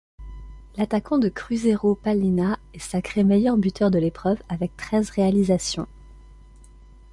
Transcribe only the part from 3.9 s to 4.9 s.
de l'épreuve avec